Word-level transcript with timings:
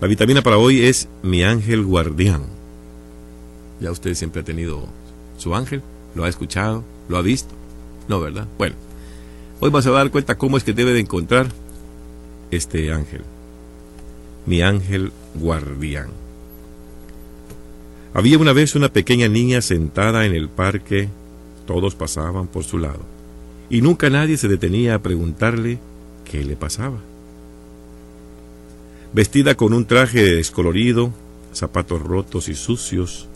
La 0.00 0.06
vitamina 0.06 0.42
para 0.42 0.58
hoy 0.58 0.84
es 0.84 1.08
mi 1.24 1.42
ángel 1.42 1.84
guardián. 1.84 2.42
Ya 3.80 3.90
usted 3.90 4.14
siempre 4.14 4.42
ha 4.42 4.44
tenido 4.44 4.86
su 5.38 5.56
ángel, 5.56 5.82
lo 6.14 6.22
ha 6.22 6.28
escuchado, 6.28 6.84
lo 7.08 7.16
ha 7.16 7.22
visto. 7.22 7.52
No, 8.06 8.20
¿verdad? 8.20 8.46
Bueno, 8.58 8.76
hoy 9.58 9.70
vas 9.70 9.86
a 9.88 9.90
dar 9.90 10.12
cuenta 10.12 10.38
cómo 10.38 10.56
es 10.56 10.62
que 10.62 10.72
debe 10.72 10.92
de 10.92 11.00
encontrar 11.00 11.48
este 12.52 12.92
ángel. 12.92 13.22
Mi 14.46 14.62
ángel 14.62 15.10
guardián. 15.34 16.10
Había 18.14 18.38
una 18.38 18.52
vez 18.52 18.76
una 18.76 18.92
pequeña 18.92 19.26
niña 19.26 19.60
sentada 19.62 20.26
en 20.26 20.32
el 20.32 20.48
parque, 20.48 21.08
todos 21.66 21.96
pasaban 21.96 22.46
por 22.46 22.62
su 22.62 22.78
lado, 22.78 23.00
y 23.68 23.82
nunca 23.82 24.10
nadie 24.10 24.36
se 24.36 24.46
detenía 24.46 24.94
a 24.94 25.02
preguntarle 25.02 25.80
qué 26.24 26.44
le 26.44 26.54
pasaba. 26.54 26.98
Vestida 29.12 29.54
con 29.54 29.72
un 29.72 29.86
traje 29.86 30.22
descolorido, 30.22 31.12
zapatos 31.54 32.02
rotos 32.02 32.48
y 32.48 32.54
sucios, 32.54 33.26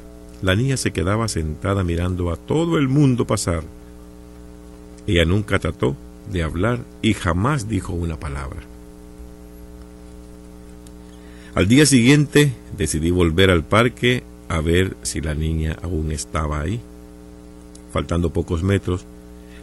la 0.42 0.54
niña 0.54 0.76
se 0.76 0.92
quedaba 0.92 1.28
sentada 1.28 1.82
mirando 1.82 2.30
a 2.30 2.36
todo 2.36 2.76
el 2.76 2.88
mundo 2.88 3.26
pasar. 3.26 3.62
Ella 5.06 5.24
nunca 5.24 5.58
trató 5.58 5.96
de 6.30 6.42
hablar 6.42 6.80
y 7.00 7.14
jamás 7.14 7.68
dijo 7.68 7.92
una 7.94 8.20
palabra. 8.20 8.60
Al 11.54 11.68
día 11.68 11.86
siguiente 11.86 12.52
decidí 12.76 13.10
volver 13.10 13.50
al 13.50 13.64
parque 13.64 14.24
a 14.48 14.60
ver 14.60 14.96
si 15.02 15.20
la 15.20 15.34
niña 15.34 15.76
aún 15.82 16.12
estaba 16.12 16.60
ahí. 16.60 16.80
Faltando 17.92 18.30
pocos 18.30 18.62
metros, 18.62 19.06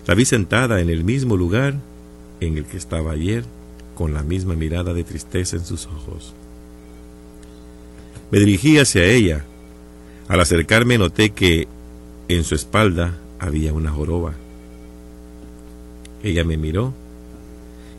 la 0.08 0.16
vi 0.16 0.26
sentada 0.26 0.82
en 0.82 0.90
el 0.90 1.04
mismo 1.04 1.38
lugar 1.38 1.76
en 2.40 2.58
el 2.58 2.66
que 2.66 2.78
estaba 2.78 3.12
ayer, 3.12 3.44
con 4.00 4.14
la 4.14 4.24
misma 4.24 4.56
mirada 4.56 4.94
de 4.94 5.04
tristeza 5.04 5.58
en 5.58 5.66
sus 5.66 5.86
ojos. 5.88 6.34
Me 8.32 8.40
dirigí 8.40 8.78
hacia 8.78 9.04
ella. 9.04 9.44
Al 10.30 10.40
acercarme 10.40 10.98
noté 10.98 11.32
que 11.32 11.68
en 12.30 12.46
su 12.46 12.56
espalda 12.56 13.18
había 13.40 13.74
una 13.74 13.92
joroba. 13.92 14.36
Ella 16.24 16.46
me 16.46 16.56
miró 16.56 16.94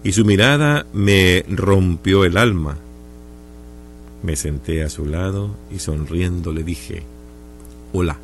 y 0.03 0.13
su 0.13 0.25
mirada 0.25 0.87
me 0.95 1.45
rompió 1.51 2.25
el 2.25 2.39
alma. 2.39 2.79
Me 4.23 4.37
senté 4.37 4.83
a 4.83 4.89
su 4.89 5.05
lado 5.05 5.55
y 5.71 5.81
sonriendo 5.81 6.55
le 6.55 6.65
dije, 6.65 7.03
Hola. 7.93 8.19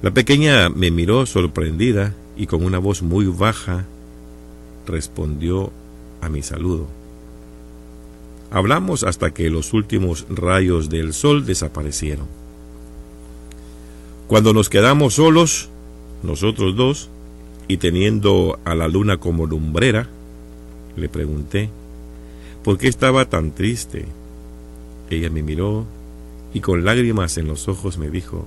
La 0.00 0.12
pequeña 0.12 0.68
me 0.68 0.92
miró 0.92 1.26
sorprendida 1.26 2.14
y 2.36 2.46
con 2.46 2.64
una 2.64 2.78
voz 2.78 3.02
muy 3.02 3.26
baja 3.26 3.84
respondió 4.86 5.72
a 6.20 6.28
mi 6.28 6.42
saludo. 6.42 6.86
Hablamos 8.50 9.04
hasta 9.04 9.32
que 9.32 9.50
los 9.50 9.72
últimos 9.72 10.26
rayos 10.28 10.88
del 10.88 11.12
sol 11.12 11.44
desaparecieron. 11.44 12.26
Cuando 14.28 14.52
nos 14.52 14.68
quedamos 14.70 15.14
solos, 15.14 15.68
nosotros 16.22 16.76
dos, 16.76 17.10
y 17.68 17.78
teniendo 17.78 18.58
a 18.64 18.74
la 18.74 18.88
luna 18.88 19.18
como 19.18 19.46
lumbrera, 19.46 20.08
le 20.96 21.08
pregunté, 21.08 21.70
¿por 22.62 22.78
qué 22.78 22.88
estaba 22.88 23.28
tan 23.28 23.52
triste? 23.52 24.06
Ella 25.10 25.30
me 25.30 25.42
miró 25.42 25.84
y 26.52 26.60
con 26.60 26.84
lágrimas 26.84 27.36
en 27.36 27.48
los 27.48 27.68
ojos 27.68 27.98
me 27.98 28.10
dijo, 28.10 28.46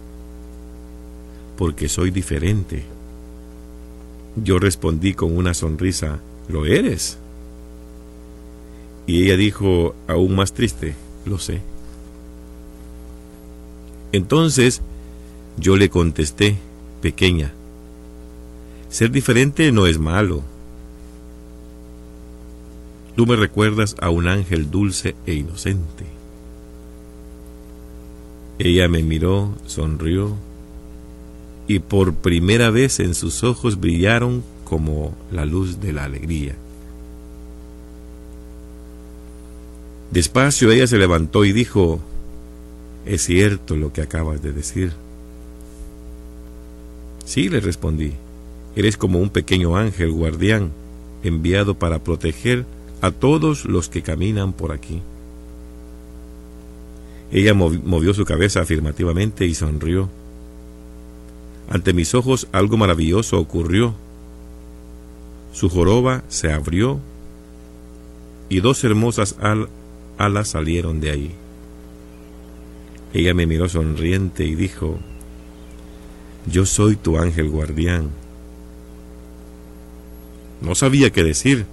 porque 1.58 1.90
soy 1.90 2.12
diferente. 2.12 2.84
Yo 4.36 4.60
respondí 4.60 5.14
con 5.14 5.36
una 5.36 5.54
sonrisa, 5.54 6.20
lo 6.48 6.66
eres. 6.66 7.17
Y 9.06 9.23
ella 9.23 9.38
dijo, 9.38 9.95
aún 10.08 10.36
más 10.36 10.53
triste, 10.53 10.95
lo 11.26 11.40
sé. 11.40 11.62
Entonces 14.12 14.81
yo 15.58 15.75
le 15.75 15.90
contesté, 15.90 16.58
pequeña, 17.02 17.53
ser 18.90 19.12
diferente 19.12 19.72
no 19.72 19.88
es 19.88 20.00
malo. 20.00 20.44
Tú 23.16 23.25
me 23.25 23.35
recuerdas 23.35 23.96
a 24.00 24.09
un 24.09 24.28
ángel 24.28 24.69
dulce 24.69 25.16
e 25.25 25.34
inocente. 25.34 26.06
Ella 28.59 28.88
me 28.88 29.03
miró, 29.03 29.53
sonrió, 29.66 30.35
y 31.68 31.79
por 31.79 32.14
primera 32.14 32.69
vez 32.69 33.00
en 33.00 33.14
sus 33.14 33.44
ojos 33.44 33.79
brillaron 33.79 34.44
como 34.67 35.16
la 35.31 35.45
luz 35.45 35.79
de 35.79 35.94
la 35.94 36.03
alegría. 36.03 36.53
Despacio 40.11 40.72
ella 40.72 40.85
se 40.88 40.97
levantó 40.97 41.45
y 41.45 41.53
dijo, 41.53 42.01
es 43.05 43.23
cierto 43.23 43.78
lo 43.78 43.94
que 43.94 44.01
acabas 44.01 44.41
de 44.41 44.51
decir. 44.51 44.91
Sí, 47.23 47.47
le 47.47 47.61
respondí, 47.61 48.11
eres 48.75 48.97
como 48.97 49.19
un 49.19 49.29
pequeño 49.29 49.78
ángel 49.78 50.11
guardián 50.11 50.72
enviado 51.23 51.75
para 51.75 52.03
proteger 52.03 52.66
a 52.99 53.11
todos 53.11 53.63
los 53.63 53.88
que 53.88 54.01
caminan 54.01 54.51
por 54.51 54.73
aquí. 54.73 55.01
Ella 57.31 57.53
movió 57.53 58.13
su 58.13 58.25
cabeza 58.25 58.59
afirmativamente 58.59 59.45
y 59.45 59.53
sonrió. 59.53 60.09
Ante 61.69 61.94
mis 61.94 62.13
ojos 62.16 62.49
algo 62.51 62.75
maravilloso 62.75 63.39
ocurrió. 63.39 63.95
Su 65.52 65.69
joroba 65.69 66.24
se 66.28 66.52
abrió 66.52 67.00
y 68.50 68.59
dos 68.59 68.84
hermosas 68.84 69.35
alas 70.18 70.47
salieron 70.47 71.00
de 71.00 71.12
ahí. 71.12 71.31
Ella 73.13 73.34
me 73.34 73.47
miró 73.47 73.68
sonriente 73.69 74.46
y 74.46 74.56
dijo, 74.56 75.00
Yo 76.46 76.66
soy 76.66 76.96
tu 76.96 77.18
ángel 77.18 77.50
guardián. 77.50 78.09
No 80.62 80.75
sabía 80.75 81.12
qué 81.12 81.24
decir. 81.24 81.66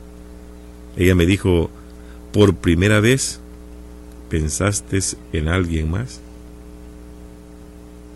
Ella 0.97 1.15
me 1.15 1.27
dijo, 1.27 1.71
¿por 2.33 2.55
primera 2.55 3.01
vez 3.01 3.41
pensaste 4.29 5.01
en 5.33 5.49
alguien 5.49 5.91
más? 5.91 6.21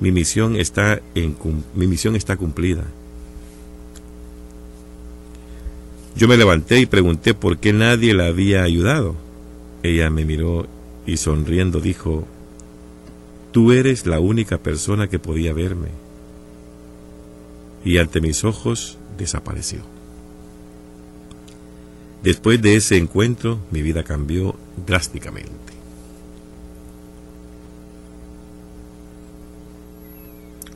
Mi 0.00 0.12
misión 0.12 0.56
está, 0.56 1.00
en, 1.14 1.36
mi 1.74 1.86
misión 1.86 2.14
está 2.14 2.36
cumplida. 2.36 2.84
Yo 6.18 6.26
me 6.26 6.36
levanté 6.36 6.80
y 6.80 6.86
pregunté 6.86 7.32
por 7.32 7.58
qué 7.58 7.72
nadie 7.72 8.12
la 8.12 8.26
había 8.26 8.64
ayudado. 8.64 9.14
Ella 9.84 10.10
me 10.10 10.24
miró 10.24 10.66
y 11.06 11.16
sonriendo 11.16 11.78
dijo, 11.78 12.26
Tú 13.52 13.70
eres 13.70 14.04
la 14.04 14.18
única 14.18 14.58
persona 14.58 15.06
que 15.06 15.20
podía 15.20 15.52
verme. 15.52 15.90
Y 17.84 17.98
ante 17.98 18.20
mis 18.20 18.42
ojos 18.42 18.98
desapareció. 19.16 19.78
Después 22.24 22.60
de 22.60 22.74
ese 22.74 22.96
encuentro, 22.96 23.60
mi 23.70 23.80
vida 23.80 24.02
cambió 24.02 24.56
drásticamente. 24.88 25.52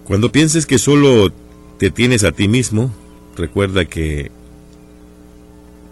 Cuando 0.05 0.31
pienses 0.31 0.67
que 0.67 0.79
solo 0.79 1.33
te 1.79 1.91
tienes 1.91 2.23
a 2.23 2.31
ti 2.31 2.47
mismo, 2.47 2.93
recuerda 3.37 3.87
que 3.87 4.31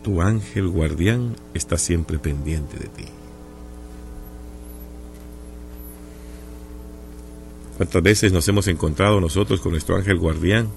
tu 0.03 0.23
ángel 0.23 0.69
guardián 0.69 1.37
está 1.55 1.79
siempre 1.79 2.19
pendiente 2.19 2.79
de 2.79 2.89
ti. 2.89 3.05
¿Cuántas 7.77 8.03
veces 8.03 8.33
nos 8.33 8.47
hemos 8.49 8.69
encontrado 8.69 9.21
nosotros 9.21 9.61
con 9.61 9.73
nuestro 9.73 9.97
ángel 9.97 10.19
guardián 10.19 10.69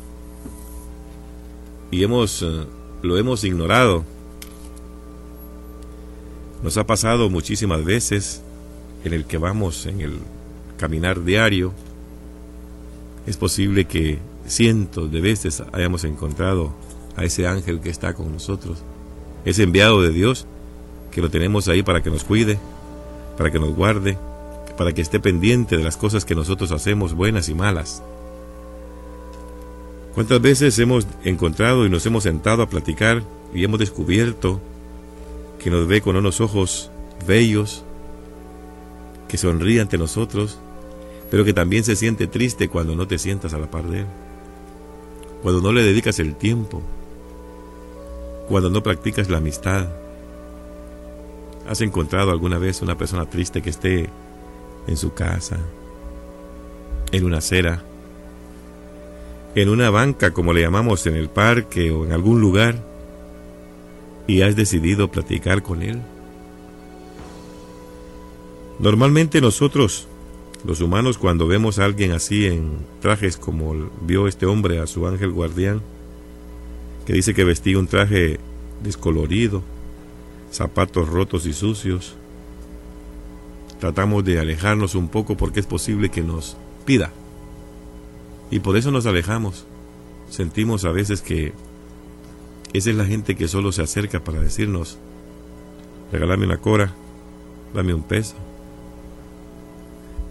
y 1.92 2.04
hemos 2.04 2.42
eh, 2.42 2.66
lo 3.02 3.18
hemos 3.18 3.44
ignorado? 3.44 4.06
Nos 6.64 6.78
ha 6.78 6.86
pasado 6.86 7.30
muchísimas 7.30 7.84
veces 7.84 8.42
en 9.04 9.14
el 9.14 9.26
que 9.26 9.38
vamos 9.38 9.86
en 9.86 10.00
el 10.00 10.18
caminar 10.78 11.24
diario 11.24 11.74
es 13.26 13.38
posible 13.38 13.86
que 13.86 14.20
cientos 14.48 15.12
de 15.12 15.22
veces 15.22 15.64
hayamos 15.72 16.04
encontrado 16.04 16.74
a 17.16 17.24
ese 17.24 17.48
ángel 17.48 17.80
que 17.80 17.90
está 17.90 18.14
con 18.14 18.32
nosotros, 18.32 18.84
ese 19.46 19.64
enviado 19.64 20.02
de 20.02 20.12
Dios 20.12 20.48
que 21.12 21.22
lo 21.22 21.30
tenemos 21.30 21.68
ahí 21.68 21.84
para 21.84 22.02
que 22.02 22.10
nos 22.10 22.24
cuide, 22.24 22.58
para 23.38 23.52
que 23.52 23.60
nos 23.60 23.76
guarde, 23.76 24.18
para 24.78 24.94
que 24.94 25.02
esté 25.02 25.20
pendiente 25.20 25.78
de 25.78 25.84
las 25.84 25.98
cosas 25.98 26.26
que 26.26 26.36
nosotros 26.36 26.72
hacemos, 26.72 27.14
buenas 27.14 27.50
y 27.50 27.54
malas. 27.54 28.02
¿Cuántas 30.14 30.42
veces 30.42 30.78
hemos 30.80 31.08
encontrado 31.24 31.86
y 31.86 31.90
nos 31.90 32.06
hemos 32.06 32.24
sentado 32.24 32.62
a 32.62 32.70
platicar 32.70 33.24
y 33.54 33.64
hemos 33.64 33.80
descubierto 33.80 34.62
que 35.64 35.70
nos 35.70 35.88
ve 35.88 36.02
con 36.02 36.16
unos 36.16 36.42
ojos 36.42 36.92
bellos, 37.26 37.84
que 39.28 39.38
sonríe 39.38 39.82
ante 39.82 39.98
nosotros, 39.98 40.60
pero 41.32 41.46
que 41.46 41.54
también 41.54 41.84
se 41.84 41.96
siente 41.96 42.28
triste 42.28 42.68
cuando 42.68 42.96
no 42.96 43.08
te 43.08 43.18
sientas 43.18 43.54
a 43.54 43.60
la 43.60 43.72
par 43.72 43.86
de 43.86 44.02
Él, 44.02 44.06
cuando 45.42 45.62
no 45.62 45.72
le 45.72 45.82
dedicas 45.82 46.20
el 46.20 46.36
tiempo, 46.36 46.82
cuando 48.48 48.70
no 48.70 48.84
practicas 48.84 49.30
la 49.30 49.38
amistad. 49.38 49.88
¿Has 51.68 51.82
encontrado 51.82 52.32
alguna 52.32 52.58
vez 52.58 52.82
una 52.82 52.98
persona 52.98 53.30
triste 53.30 53.62
que 53.62 53.70
esté 53.70 54.10
en 54.88 54.98
su 54.98 55.14
casa, 55.14 55.58
en 57.12 57.26
una 57.26 57.38
acera, 57.38 57.84
en 59.56 59.70
una 59.70 59.90
banca, 59.90 60.32
como 60.32 60.52
le 60.52 60.62
llamamos, 60.62 61.06
en 61.08 61.16
el 61.16 61.30
parque 61.30 61.92
o 61.92 62.06
en 62.06 62.12
algún 62.12 62.42
lugar, 62.42 62.84
y 64.28 64.42
has 64.42 64.56
decidido 64.56 65.10
platicar 65.10 65.64
con 65.64 65.84
él? 65.84 66.02
Normalmente 68.80 69.40
nosotros, 69.40 70.08
los 70.66 70.82
humanos, 70.82 71.18
cuando 71.18 71.48
vemos 71.48 71.80
a 71.80 71.86
alguien 71.86 72.12
así 72.12 72.48
en 72.48 72.80
trajes 73.02 73.38
como 73.38 73.90
vio 74.02 74.28
este 74.28 74.46
hombre 74.46 74.80
a 74.80 74.88
su 74.88 75.08
ángel 75.08 75.32
guardián, 75.32 75.82
que 77.06 77.14
dice 77.14 77.34
que 77.34 77.44
vestía 77.44 77.80
un 77.80 77.88
traje 77.88 78.40
descolorido, 78.84 79.64
zapatos 80.52 81.10
rotos 81.10 81.46
y 81.46 81.54
sucios, 81.54 82.16
tratamos 83.80 84.24
de 84.24 84.40
alejarnos 84.40 84.96
un 84.96 85.10
poco 85.10 85.36
porque 85.36 85.60
es 85.60 85.66
posible 85.66 86.10
que 86.10 86.22
nos 86.22 86.58
pida. 86.86 87.12
Y 88.52 88.60
por 88.60 88.78
eso 88.78 88.92
nos 88.92 89.06
alejamos. 89.06 89.66
Sentimos 90.30 90.86
a 90.86 90.92
veces 90.92 91.22
que 91.22 91.54
esa 92.72 92.90
es 92.90 92.96
la 92.96 93.06
gente 93.06 93.36
que 93.36 93.48
solo 93.48 93.72
se 93.72 93.82
acerca 93.82 94.24
para 94.24 94.40
decirnos, 94.40 94.98
regálame 96.12 96.46
una 96.46 96.58
cora, 96.58 96.94
dame 97.74 97.94
un 97.94 98.04
peso. 98.04 98.36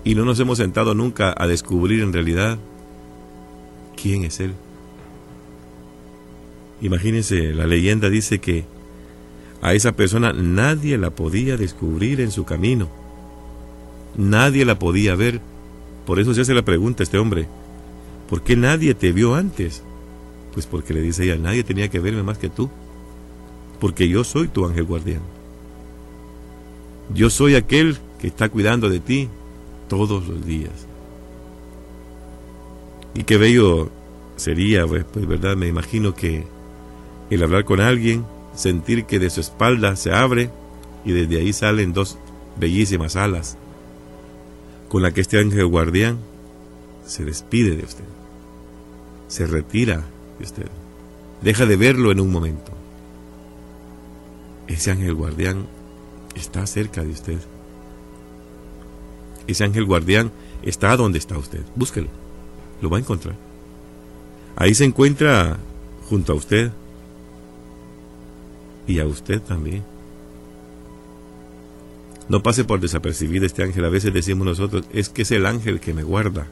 Y 0.04 0.14
no 0.14 0.24
nos 0.24 0.40
hemos 0.40 0.58
sentado 0.58 0.94
nunca 0.94 1.34
a 1.36 1.46
descubrir 1.46 2.02
en 2.02 2.12
realidad 2.12 2.58
quién 4.00 4.24
es 4.24 4.40
Él. 4.40 4.54
Imagínense, 6.82 7.54
la 7.54 7.66
leyenda 7.66 8.10
dice 8.10 8.40
que 8.40 8.64
a 9.62 9.72
esa 9.72 9.92
persona 9.92 10.32
nadie 10.32 10.98
la 10.98 11.10
podía 11.10 11.56
descubrir 11.56 12.20
en 12.20 12.32
su 12.32 12.44
camino. 12.44 12.88
Nadie 14.16 14.64
la 14.64 14.78
podía 14.80 15.14
ver. 15.14 15.40
Por 16.04 16.18
eso 16.18 16.34
se 16.34 16.40
hace 16.40 16.54
la 16.54 16.64
pregunta 16.64 17.02
a 17.02 17.04
este 17.04 17.18
hombre, 17.18 17.46
¿por 18.28 18.42
qué 18.42 18.56
nadie 18.56 18.94
te 18.94 19.12
vio 19.12 19.36
antes? 19.36 19.84
Pues 20.52 20.66
porque 20.66 20.92
le 20.92 21.00
dice 21.00 21.22
ella, 21.22 21.36
nadie 21.36 21.62
tenía 21.62 21.88
que 21.88 22.00
verme 22.00 22.24
más 22.24 22.38
que 22.38 22.48
tú, 22.48 22.68
porque 23.78 24.08
yo 24.08 24.24
soy 24.24 24.48
tu 24.48 24.66
ángel 24.66 24.84
guardián. 24.84 25.22
Yo 27.14 27.30
soy 27.30 27.54
aquel 27.54 27.96
que 28.20 28.26
está 28.26 28.48
cuidando 28.48 28.90
de 28.90 28.98
ti 28.98 29.28
todos 29.88 30.26
los 30.26 30.44
días. 30.44 30.88
Y 33.14 33.22
qué 33.22 33.36
bello 33.36 33.90
sería, 34.34 34.84
pues, 34.84 35.04
pues 35.04 35.28
verdad, 35.28 35.56
me 35.56 35.68
imagino 35.68 36.14
que 36.14 36.44
el 37.34 37.42
hablar 37.42 37.64
con 37.64 37.80
alguien, 37.80 38.24
sentir 38.54 39.04
que 39.04 39.18
de 39.18 39.30
su 39.30 39.40
espalda 39.40 39.96
se 39.96 40.12
abre 40.12 40.50
y 41.04 41.12
desde 41.12 41.38
ahí 41.38 41.52
salen 41.52 41.92
dos 41.92 42.18
bellísimas 42.58 43.16
alas, 43.16 43.56
con 44.88 45.02
la 45.02 45.12
que 45.12 45.22
este 45.22 45.38
ángel 45.38 45.66
guardián 45.66 46.18
se 47.06 47.24
despide 47.24 47.76
de 47.76 47.84
usted, 47.84 48.04
se 49.28 49.46
retira 49.46 50.04
de 50.38 50.44
usted, 50.44 50.66
deja 51.40 51.66
de 51.66 51.76
verlo 51.76 52.12
en 52.12 52.20
un 52.20 52.30
momento. 52.30 52.72
Ese 54.66 54.90
ángel 54.90 55.14
guardián 55.14 55.66
está 56.34 56.66
cerca 56.66 57.02
de 57.02 57.10
usted. 57.10 57.38
Ese 59.46 59.64
ángel 59.64 59.84
guardián 59.84 60.30
está 60.62 60.96
donde 60.96 61.18
está 61.18 61.36
usted. 61.36 61.62
Búsquelo. 61.74 62.08
Lo 62.80 62.88
va 62.88 62.96
a 62.96 63.00
encontrar. 63.00 63.34
Ahí 64.56 64.74
se 64.74 64.84
encuentra 64.84 65.58
junto 66.08 66.32
a 66.32 66.36
usted, 66.36 66.72
y 68.86 68.98
a 68.98 69.06
usted 69.06 69.40
también. 69.40 69.82
No 72.28 72.42
pase 72.42 72.64
por 72.64 72.80
desapercibido 72.80 73.46
este 73.46 73.62
ángel. 73.62 73.84
A 73.84 73.90
veces 73.90 74.12
decimos 74.12 74.46
nosotros, 74.46 74.84
es 74.92 75.08
que 75.08 75.22
es 75.22 75.30
el 75.32 75.46
ángel 75.46 75.80
que 75.80 75.92
me 75.92 76.02
guarda. 76.02 76.46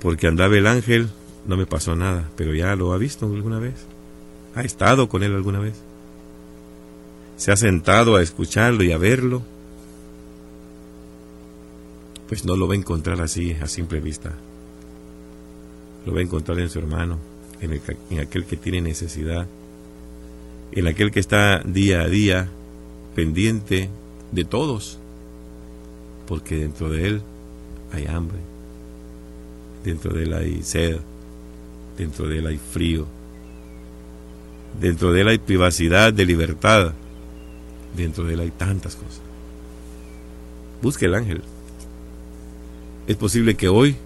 Porque 0.00 0.26
andaba 0.26 0.56
el 0.56 0.66
ángel, 0.66 1.08
no 1.46 1.56
me 1.56 1.66
pasó 1.66 1.96
nada, 1.96 2.28
pero 2.36 2.54
ya 2.54 2.74
lo 2.76 2.92
ha 2.92 2.98
visto 2.98 3.26
alguna 3.26 3.58
vez. 3.58 3.74
Ha 4.54 4.62
estado 4.62 5.08
con 5.08 5.22
él 5.22 5.34
alguna 5.34 5.60
vez. 5.60 5.74
Se 7.36 7.52
ha 7.52 7.56
sentado 7.56 8.16
a 8.16 8.22
escucharlo 8.22 8.82
y 8.82 8.92
a 8.92 8.98
verlo. 8.98 9.42
Pues 12.28 12.44
no 12.44 12.56
lo 12.56 12.66
va 12.66 12.74
a 12.74 12.78
encontrar 12.78 13.20
así, 13.20 13.52
a 13.52 13.66
simple 13.68 14.00
vista. 14.00 14.32
Lo 16.04 16.12
va 16.12 16.20
a 16.20 16.22
encontrar 16.22 16.58
en 16.58 16.70
su 16.70 16.78
hermano, 16.78 17.18
en, 17.60 17.80
en 18.10 18.20
aquel 18.20 18.44
que 18.44 18.56
tiene 18.56 18.80
necesidad 18.80 19.46
en 20.72 20.86
aquel 20.86 21.10
que 21.10 21.20
está 21.20 21.60
día 21.60 22.02
a 22.02 22.08
día 22.08 22.48
pendiente 23.14 23.88
de 24.32 24.44
todos, 24.44 24.98
porque 26.26 26.56
dentro 26.56 26.90
de 26.90 27.06
él 27.06 27.22
hay 27.92 28.06
hambre, 28.06 28.38
dentro 29.84 30.14
de 30.14 30.24
él 30.24 30.32
hay 30.34 30.62
sed, 30.62 30.98
dentro 31.96 32.28
de 32.28 32.38
él 32.38 32.46
hay 32.46 32.58
frío, 32.58 33.06
dentro 34.80 35.12
de 35.12 35.22
él 35.22 35.28
hay 35.28 35.38
privacidad 35.38 36.12
de 36.12 36.26
libertad, 36.26 36.92
dentro 37.96 38.24
de 38.24 38.34
él 38.34 38.40
hay 38.40 38.50
tantas 38.50 38.96
cosas. 38.96 39.22
Busque 40.82 41.06
el 41.06 41.14
ángel. 41.14 41.42
Es 43.06 43.16
posible 43.16 43.54
que 43.54 43.68
hoy 43.68 43.96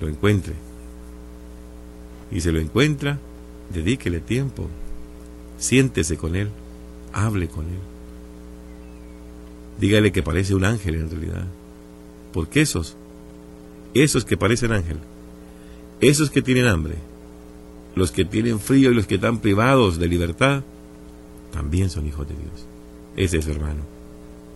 lo 0.00 0.08
encuentre. 0.08 0.54
Y 2.32 2.40
si 2.40 2.50
lo 2.50 2.58
encuentra, 2.58 3.18
dedíquele 3.72 4.20
tiempo, 4.20 4.68
Siéntese 5.60 6.16
con 6.16 6.34
él, 6.34 6.48
hable 7.12 7.46
con 7.46 7.66
él. 7.66 7.78
Dígale 9.78 10.10
que 10.10 10.22
parece 10.22 10.54
un 10.54 10.64
ángel 10.64 10.94
en 10.94 11.10
realidad. 11.10 11.46
Porque 12.32 12.62
esos, 12.62 12.96
esos 13.92 14.24
que 14.24 14.38
parecen 14.38 14.72
ángel, 14.72 14.98
esos 16.00 16.30
que 16.30 16.40
tienen 16.40 16.66
hambre, 16.66 16.94
los 17.94 18.10
que 18.10 18.24
tienen 18.24 18.58
frío 18.58 18.90
y 18.90 18.94
los 18.94 19.06
que 19.06 19.16
están 19.16 19.40
privados 19.40 19.98
de 19.98 20.08
libertad, 20.08 20.62
también 21.52 21.90
son 21.90 22.06
hijos 22.06 22.26
de 22.26 22.34
Dios. 22.34 22.66
Ese 23.16 23.38
es 23.38 23.44
su 23.44 23.50
hermano. 23.50 23.82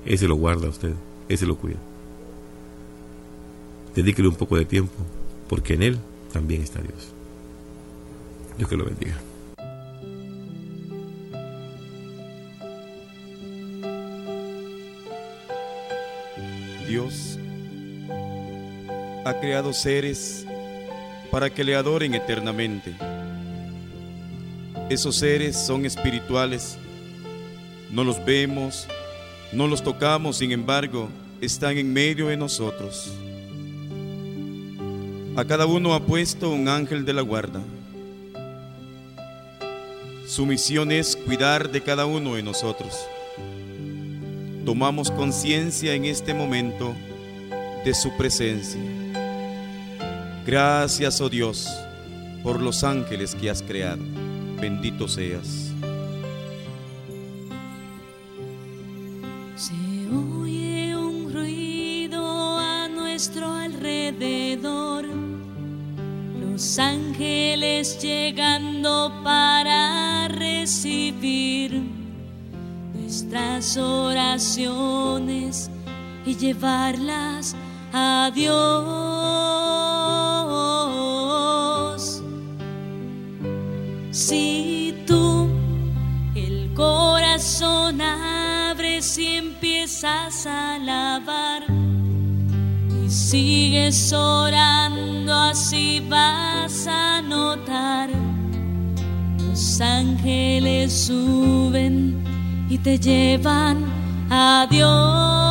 Ese 0.06 0.26
lo 0.26 0.36
guarda 0.36 0.68
usted, 0.68 0.94
ese 1.28 1.44
lo 1.44 1.56
cuida. 1.56 1.78
Dedíquele 3.94 4.28
un 4.28 4.36
poco 4.36 4.56
de 4.56 4.64
tiempo, 4.64 4.94
porque 5.50 5.74
en 5.74 5.82
él 5.82 5.98
también 6.32 6.62
está 6.62 6.80
Dios. 6.80 7.12
Dios 8.56 8.70
que 8.70 8.76
lo 8.76 8.86
bendiga. 8.86 9.16
Dios 16.94 17.40
ha 19.24 19.34
creado 19.40 19.72
seres 19.72 20.46
para 21.28 21.50
que 21.50 21.64
le 21.64 21.74
adoren 21.74 22.14
eternamente. 22.14 22.94
Esos 24.88 25.16
seres 25.16 25.56
son 25.56 25.86
espirituales, 25.86 26.78
no 27.90 28.04
los 28.04 28.24
vemos, 28.24 28.86
no 29.50 29.66
los 29.66 29.82
tocamos, 29.82 30.36
sin 30.36 30.52
embargo, 30.52 31.08
están 31.40 31.78
en 31.78 31.92
medio 31.92 32.28
de 32.28 32.36
nosotros. 32.36 33.12
A 35.34 35.44
cada 35.44 35.66
uno 35.66 35.94
ha 35.94 36.00
puesto 36.06 36.50
un 36.50 36.68
ángel 36.68 37.04
de 37.04 37.12
la 37.12 37.22
guarda. 37.22 37.60
Su 40.28 40.46
misión 40.46 40.92
es 40.92 41.16
cuidar 41.16 41.72
de 41.72 41.82
cada 41.82 42.06
uno 42.06 42.36
de 42.36 42.44
nosotros 42.44 43.08
tomamos 44.64 45.10
conciencia 45.10 45.94
en 45.94 46.06
este 46.06 46.34
momento 46.34 46.94
de 47.84 47.94
su 47.94 48.10
presencia. 48.16 48.80
Gracias, 50.46 51.20
oh 51.20 51.28
Dios, 51.28 51.68
por 52.42 52.60
los 52.60 52.82
ángeles 52.84 53.34
que 53.34 53.50
has 53.50 53.62
creado. 53.62 54.02
Bendito 54.60 55.08
seas. 55.08 55.72
Se 59.56 59.74
oye 60.10 60.96
un 60.96 61.32
ruido 61.32 62.58
a 62.58 62.88
nuestro 62.88 63.52
alrededor, 63.52 65.06
los 66.40 66.78
ángeles 66.78 67.98
llegando 68.02 69.12
para 69.22 70.28
recibir 70.28 71.93
nuestras 73.24 73.76
oraciones 73.78 75.70
y 76.26 76.36
llevarlas 76.36 77.56
a 77.92 78.30
Dios. 78.34 78.52
Si 84.10 84.94
tú 85.06 85.48
el 86.34 86.72
corazón 86.74 88.00
abres 88.02 89.16
y 89.18 89.36
empiezas 89.36 90.46
a 90.46 90.74
alabar 90.74 91.64
y 93.04 93.08
sigues 93.08 94.12
orando, 94.12 95.32
así 95.34 96.02
vas 96.08 96.86
a 96.86 97.22
notar 97.22 98.10
los 99.38 99.80
ángeles 99.80 100.92
suben 100.92 102.23
y 102.74 102.78
te 102.78 102.98
llevan 102.98 103.84
a 104.30 104.66
Dios. 104.68 105.43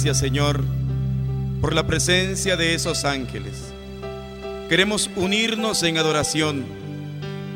Señor 0.00 0.64
por 1.60 1.74
la 1.74 1.86
presencia 1.86 2.56
de 2.56 2.74
esos 2.74 3.04
ángeles. 3.04 3.74
Queremos 4.70 5.10
unirnos 5.14 5.82
en 5.82 5.98
adoración. 5.98 6.64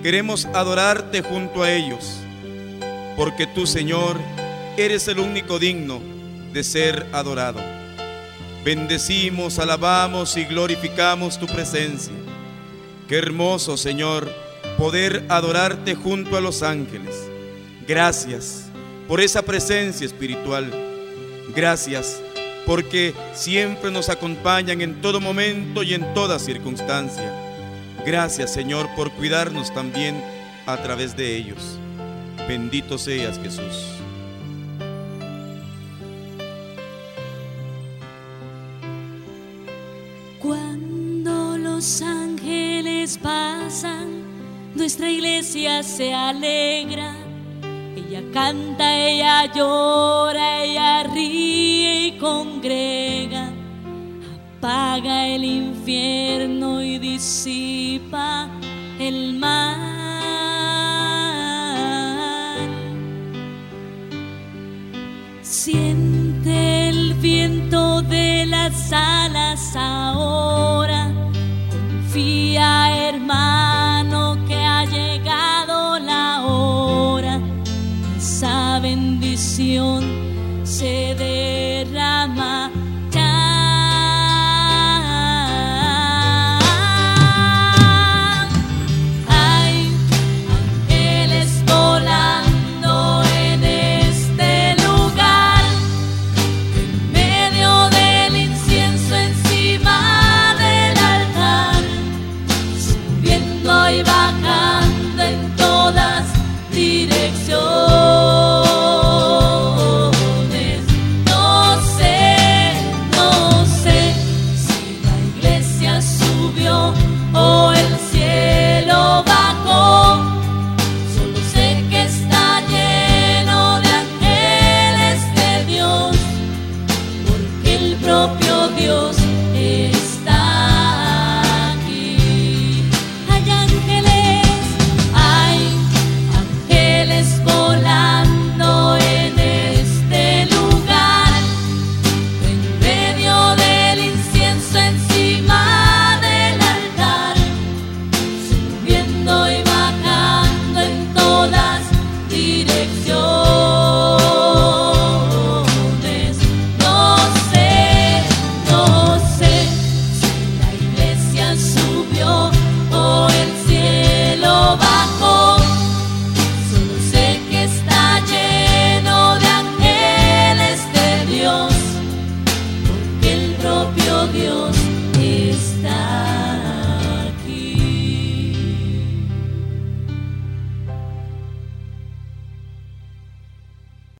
Queremos 0.03 0.45
adorarte 0.53 1.23
junto 1.23 1.63
a 1.63 1.73
ellos. 1.73 2.19
Porque 3.17 3.47
tú 3.47 3.67
Señor 3.67 4.19
eres 4.77 5.09
el 5.09 5.21
único 5.21 5.59
digno 5.59 6.03
de 6.53 6.63
ser 6.65 7.07
adorado. 7.13 7.61
Bendecimos, 8.63 9.59
alabamos 9.59 10.37
y 10.37 10.45
glorificamos 10.45 11.41
tu 11.41 11.47
presencia. 11.47 12.13
Qué 13.09 13.17
hermoso 13.17 13.79
Señor 13.79 14.31
poder 14.77 15.25
adorarte 15.31 15.95
junto 15.95 16.37
a 16.37 16.43
los 16.43 16.63
ángeles. 16.63 17.15
Gracias 17.89 18.67
por 19.09 19.23
esa 19.23 19.41
presencia 19.41 20.05
espiritual. 20.05 20.71
Gracias 21.57 22.21
porque 22.67 23.15
siempre 23.33 23.91
nos 23.91 24.09
acompañan 24.09 24.81
en 24.81 25.01
todo 25.01 25.21
momento 25.21 25.83
y 25.83 25.95
en 25.95 26.15
toda 26.15 26.39
circunstancia. 26.39 27.33
Gracias 28.07 28.53
Señor 28.53 28.89
por 28.97 29.11
cuidarnos 29.13 29.73
también 29.73 30.23
a 30.67 30.77
través 30.79 31.17
de 31.17 31.37
ellos. 31.37 31.79
Bendito 32.49 32.99
seas 32.99 33.39
Jesús. 33.39 33.95
Cuando 40.41 41.57
los 41.57 42.03
ángeles 42.03 43.19
pasan, 43.19 44.23
nuestra 44.75 45.11
iglesia 45.11 45.83
se 45.83 46.13
alegra. 46.13 47.15
Ella 47.97 48.23
canta, 48.33 48.99
ella 48.99 49.53
llora, 49.55 50.65
ella 50.65 51.05
ríe 51.05 51.74
Congrega, 52.25 53.53
Apaga 54.57 55.27
el 55.27 55.45
infierno 55.45 56.81
y 56.83 56.99
disipa 56.99 58.49
el 58.99 59.35
mal. 59.35 59.77
Siente 65.43 66.89
el 66.89 67.13
viento 67.13 68.01
de 68.01 68.47
las 68.47 68.91
alas 68.91 69.77
ahora. 69.77 71.13
Confía, 71.71 73.11
hermano, 73.11 74.39
que 74.49 74.57
ha 74.57 74.87
llegado 74.87 75.99
la 75.99 76.43
hora. 76.47 77.39
Esa 78.17 78.81
bendición 78.81 80.25
se 80.65 81.15
derrama. 81.15 82.84